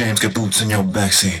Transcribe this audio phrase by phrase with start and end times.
[0.00, 1.40] Those lies.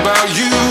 [0.00, 0.61] about you.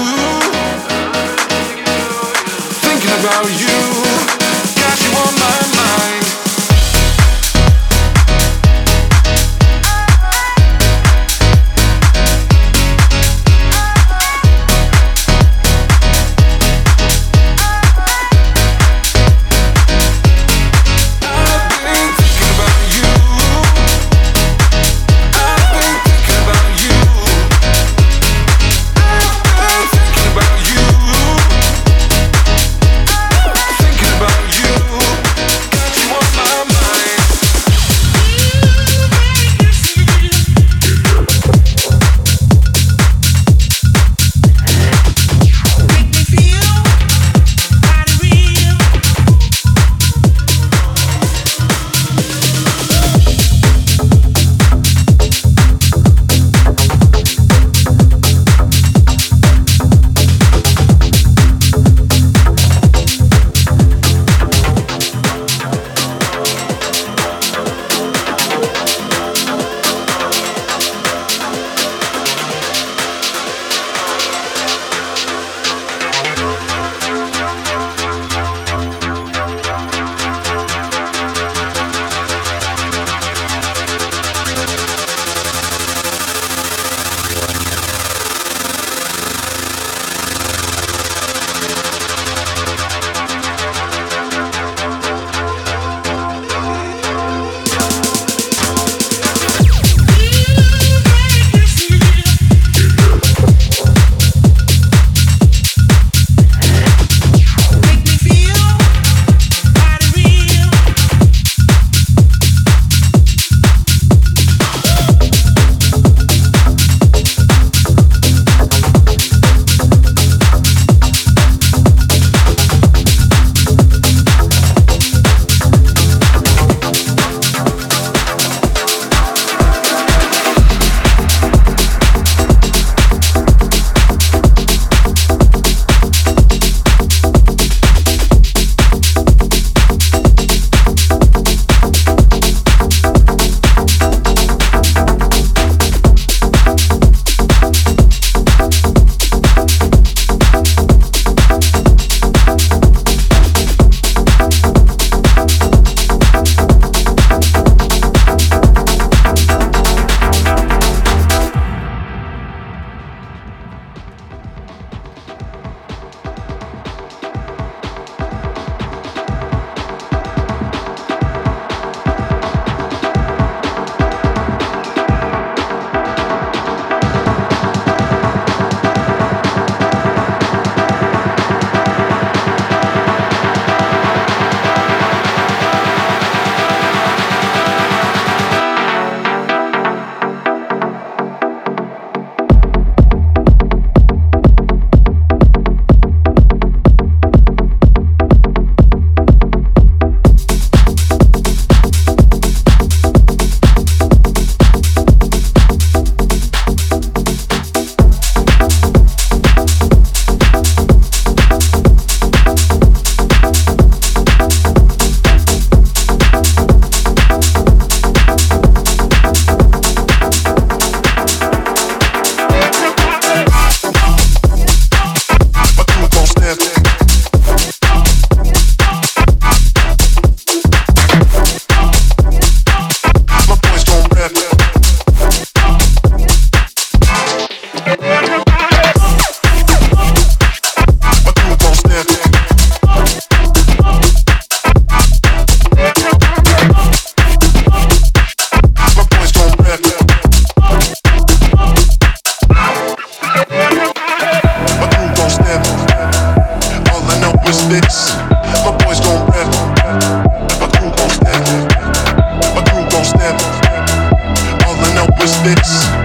[265.56, 266.01] This.